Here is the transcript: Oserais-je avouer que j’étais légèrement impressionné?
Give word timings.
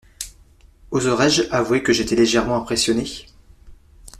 Oserais-je 0.89 1.43
avouer 1.51 1.83
que 1.83 1.93
j’étais 1.93 2.15
légèrement 2.15 2.55
impressionné? 2.57 3.05